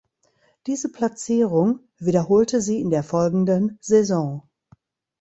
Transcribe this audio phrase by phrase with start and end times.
[0.65, 4.41] Diese Platzierung wiederholte sie in der folgenden Saison.